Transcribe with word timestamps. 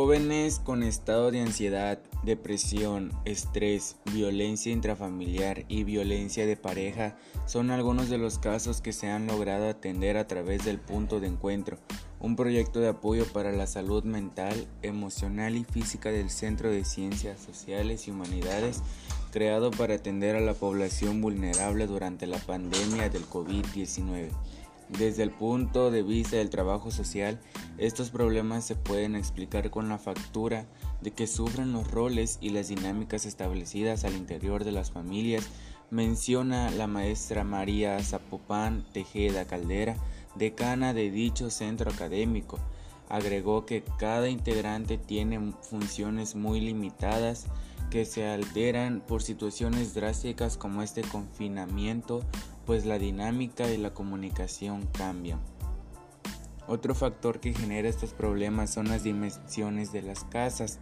Jóvenes 0.00 0.60
con 0.60 0.84
estado 0.84 1.32
de 1.32 1.40
ansiedad, 1.40 1.98
depresión, 2.22 3.10
estrés, 3.24 3.96
violencia 4.12 4.70
intrafamiliar 4.70 5.64
y 5.66 5.82
violencia 5.82 6.46
de 6.46 6.56
pareja 6.56 7.16
son 7.46 7.72
algunos 7.72 8.08
de 8.08 8.16
los 8.16 8.38
casos 8.38 8.80
que 8.80 8.92
se 8.92 9.10
han 9.10 9.26
logrado 9.26 9.68
atender 9.68 10.16
a 10.16 10.28
través 10.28 10.64
del 10.64 10.78
punto 10.78 11.18
de 11.18 11.26
encuentro, 11.26 11.78
un 12.20 12.36
proyecto 12.36 12.78
de 12.78 12.90
apoyo 12.90 13.26
para 13.32 13.50
la 13.50 13.66
salud 13.66 14.04
mental, 14.04 14.68
emocional 14.82 15.56
y 15.56 15.64
física 15.64 16.12
del 16.12 16.30
Centro 16.30 16.70
de 16.70 16.84
Ciencias 16.84 17.40
Sociales 17.40 18.06
y 18.06 18.12
Humanidades 18.12 18.84
creado 19.32 19.72
para 19.72 19.96
atender 19.96 20.36
a 20.36 20.40
la 20.40 20.54
población 20.54 21.20
vulnerable 21.20 21.88
durante 21.88 22.28
la 22.28 22.38
pandemia 22.38 23.08
del 23.08 23.26
COVID-19. 23.28 24.30
Desde 24.88 25.22
el 25.22 25.30
punto 25.30 25.90
de 25.90 26.02
vista 26.02 26.36
del 26.36 26.48
trabajo 26.48 26.90
social, 26.90 27.38
estos 27.76 28.10
problemas 28.10 28.64
se 28.64 28.74
pueden 28.74 29.16
explicar 29.16 29.70
con 29.70 29.88
la 29.88 29.98
factura 29.98 30.66
de 31.02 31.10
que 31.10 31.26
sufren 31.26 31.72
los 31.72 31.90
roles 31.90 32.38
y 32.40 32.50
las 32.50 32.68
dinámicas 32.68 33.26
establecidas 33.26 34.04
al 34.04 34.14
interior 34.14 34.64
de 34.64 34.72
las 34.72 34.90
familias, 34.90 35.46
menciona 35.90 36.70
la 36.70 36.86
maestra 36.86 37.44
María 37.44 38.02
Zapopán 38.02 38.86
Tejeda 38.92 39.46
Caldera, 39.46 39.96
decana 40.34 40.94
de 40.94 41.10
dicho 41.10 41.50
centro 41.50 41.90
académico. 41.90 42.58
Agregó 43.10 43.66
que 43.66 43.82
cada 43.98 44.28
integrante 44.28 44.98
tiene 44.98 45.52
funciones 45.62 46.34
muy 46.34 46.60
limitadas 46.60 47.46
que 47.90 48.04
se 48.04 48.26
alteran 48.26 49.00
por 49.06 49.22
situaciones 49.22 49.94
drásticas 49.94 50.58
como 50.58 50.82
este 50.82 51.02
confinamiento 51.02 52.22
pues 52.68 52.84
la 52.84 52.98
dinámica 52.98 53.70
y 53.70 53.78
la 53.78 53.94
comunicación 53.94 54.86
cambian. 54.92 55.40
Otro 56.66 56.94
factor 56.94 57.40
que 57.40 57.54
genera 57.54 57.88
estos 57.88 58.12
problemas 58.12 58.68
son 58.68 58.88
las 58.88 59.04
dimensiones 59.04 59.90
de 59.90 60.02
las 60.02 60.24
casas. 60.24 60.78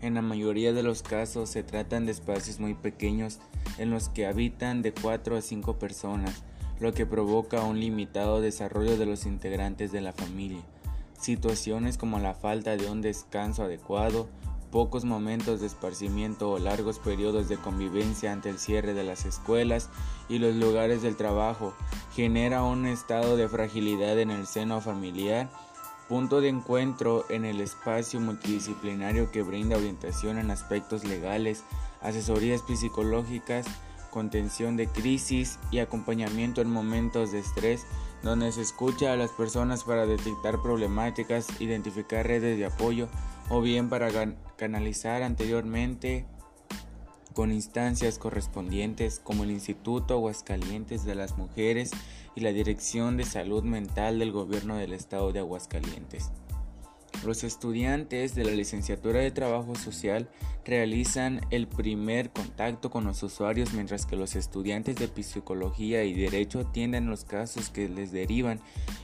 En 0.00 0.14
la 0.14 0.22
mayoría 0.22 0.72
de 0.72 0.82
los 0.82 1.02
casos 1.02 1.50
se 1.50 1.62
tratan 1.62 2.06
de 2.06 2.12
espacios 2.12 2.60
muy 2.60 2.72
pequeños 2.72 3.40
en 3.76 3.90
los 3.90 4.08
que 4.08 4.26
habitan 4.26 4.80
de 4.80 4.94
4 4.94 5.36
a 5.36 5.42
5 5.42 5.78
personas, 5.78 6.44
lo 6.80 6.94
que 6.94 7.04
provoca 7.04 7.62
un 7.62 7.78
limitado 7.78 8.40
desarrollo 8.40 8.96
de 8.96 9.04
los 9.04 9.26
integrantes 9.26 9.92
de 9.92 10.00
la 10.00 10.14
familia. 10.14 10.62
Situaciones 11.20 11.98
como 11.98 12.20
la 12.20 12.32
falta 12.32 12.74
de 12.78 12.90
un 12.90 13.02
descanso 13.02 13.64
adecuado, 13.64 14.30
pocos 14.70 15.04
momentos 15.04 15.60
de 15.60 15.66
esparcimiento 15.66 16.50
o 16.50 16.58
largos 16.58 16.98
periodos 16.98 17.48
de 17.48 17.56
convivencia 17.56 18.32
ante 18.32 18.50
el 18.50 18.58
cierre 18.58 18.94
de 18.94 19.04
las 19.04 19.24
escuelas 19.24 19.90
y 20.28 20.38
los 20.38 20.54
lugares 20.54 21.02
del 21.02 21.16
trabajo 21.16 21.74
genera 22.14 22.62
un 22.62 22.86
estado 22.86 23.36
de 23.36 23.48
fragilidad 23.48 24.18
en 24.18 24.30
el 24.30 24.46
seno 24.46 24.80
familiar, 24.80 25.48
punto 26.08 26.40
de 26.40 26.48
encuentro 26.48 27.24
en 27.28 27.44
el 27.44 27.60
espacio 27.60 28.20
multidisciplinario 28.20 29.30
que 29.30 29.42
brinda 29.42 29.76
orientación 29.76 30.38
en 30.38 30.50
aspectos 30.50 31.04
legales, 31.04 31.64
asesorías 32.00 32.62
psicológicas, 32.66 33.66
contención 34.10 34.76
de 34.76 34.88
crisis 34.88 35.58
y 35.70 35.78
acompañamiento 35.78 36.60
en 36.60 36.70
momentos 36.70 37.32
de 37.32 37.40
estrés, 37.40 37.86
donde 38.22 38.50
se 38.52 38.62
escucha 38.62 39.12
a 39.12 39.16
las 39.16 39.30
personas 39.30 39.84
para 39.84 40.06
detectar 40.06 40.62
problemáticas, 40.62 41.60
identificar 41.60 42.26
redes 42.26 42.58
de 42.58 42.66
apoyo 42.66 43.08
o 43.50 43.60
bien 43.60 43.88
para 43.88 44.08
canalizar 44.56 45.22
anteriormente 45.22 46.24
con 47.34 47.52
instancias 47.52 48.18
correspondientes 48.18 49.20
como 49.22 49.44
el 49.44 49.50
Instituto 49.50 50.14
Aguascalientes 50.14 51.04
de 51.04 51.14
las 51.14 51.36
Mujeres 51.36 51.90
y 52.34 52.40
la 52.40 52.52
Dirección 52.52 53.18
de 53.18 53.24
Salud 53.24 53.62
Mental 53.62 54.18
del 54.18 54.32
Gobierno 54.32 54.76
del 54.76 54.94
Estado 54.94 55.32
de 55.32 55.40
Aguascalientes. 55.40 56.30
Los 57.26 57.42
estudiantes 57.42 58.36
de 58.36 58.44
la 58.44 58.52
licenciatura 58.52 59.18
de 59.18 59.32
Trabajo 59.32 59.74
Social 59.74 60.28
realizan 60.64 61.40
el 61.50 61.66
primer 61.66 62.30
contacto 62.30 62.88
con 62.88 63.04
los 63.04 63.20
usuarios 63.24 63.72
mientras 63.72 64.06
que 64.06 64.14
los 64.14 64.36
estudiantes 64.36 64.94
de 64.94 65.10
Psicología 65.24 66.04
y 66.04 66.14
Derecho 66.14 66.60
atienden 66.60 67.10
los 67.10 67.24
casos 67.24 67.68
que 67.68 67.88
les 67.88 68.12
derivan 68.12 68.60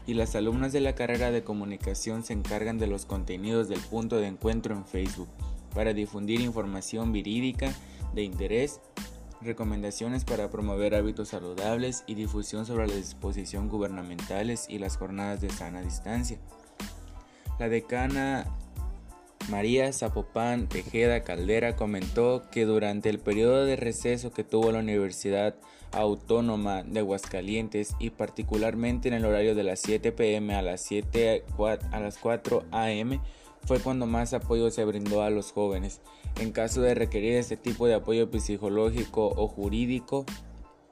y 0.07 0.15
las 0.15 0.37
alumnas 0.37 0.73
de 0.73 0.79
la 0.79 0.95
carrera 0.95 1.33
de 1.33 1.43
Comunicación 1.43 2.23
se 2.23 2.33
encargan 2.33 2.79
de 2.79 2.87
los 2.87 3.07
contenidos 3.07 3.69
del 3.69 3.81
punto 3.81 4.19
de 4.19 4.29
encuentro 4.29 4.77
en 4.77 4.85
Facebook 4.85 5.29
para 5.75 5.93
difundir 5.93 6.43
información 6.43 7.13
verídica 7.13 7.75
de 8.15 8.23
interés 8.23 8.81
recomendaciones 9.41 10.25
para 10.25 10.49
promover 10.49 10.95
hábitos 10.95 11.31
saludables 11.31 12.05
y 12.07 12.15
difusión 12.15 12.67
sobre 12.67 12.87
la 12.87 12.95
disposición 12.95 13.69
gubernamentales 13.69 14.67
y 14.69 14.79
las 14.79 14.97
jornadas 14.97 15.41
de 15.41 15.51
sana 15.51 15.83
distancia. 15.83 16.39
La 17.59 17.69
decana 17.69 18.47
María 19.51 19.93
Zapopán 19.93 20.69
Tejeda 20.69 21.23
Caldera 21.23 21.77
comentó 21.77 22.43
que 22.51 22.65
durante 22.65 23.09
el 23.09 23.19
periodo 23.19 23.65
de 23.65 23.77
receso 23.77 24.33
que 24.33 24.45
tuvo 24.45 24.73
la 24.73 24.79
Universidad 24.79 25.55
Autónoma 25.93 26.83
de 26.85 27.01
Aguascalientes 27.01 27.95
y 27.99 28.11
particularmente 28.11 29.09
en 29.09 29.15
el 29.15 29.25
horario 29.25 29.55
de 29.55 29.65
las 29.65 29.81
7 29.81 30.13
pm 30.13 30.55
a 30.55 30.63
las, 30.63 30.81
7, 30.83 31.45
a 31.91 32.01
las 32.01 32.19
4 32.19 32.65
am 32.71 33.21
fue 33.65 33.79
cuando 33.79 34.07
más 34.07 34.33
apoyo 34.33 34.71
se 34.71 34.85
brindó 34.85 35.23
a 35.23 35.31
los 35.31 35.53
jóvenes. 35.53 36.01
En 36.41 36.53
caso 36.53 36.81
de 36.81 36.95
requerir 36.95 37.35
este 37.35 37.57
tipo 37.57 37.87
de 37.87 37.95
apoyo 37.95 38.29
psicológico 38.41 39.29
o 39.29 39.47
jurídico, 39.49 40.25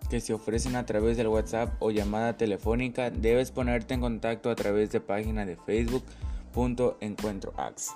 que 0.08 0.20
se 0.20 0.34
ofrecen 0.34 0.76
a 0.76 0.86
través 0.86 1.16
del 1.16 1.28
WhatsApp 1.28 1.74
o 1.80 1.90
llamada 1.90 2.36
telefónica, 2.36 3.10
debes 3.10 3.52
ponerte 3.52 3.94
en 3.94 4.00
contacto 4.00 4.50
a 4.50 4.56
través 4.56 4.90
de 4.90 5.00
página 5.00 5.46
de 5.46 5.56
Facebook 5.56 6.04
Punto 6.52 6.96
Encuentro 7.00 7.54
Axe. 7.56 7.92